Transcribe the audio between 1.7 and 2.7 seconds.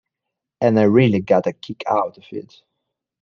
out of it.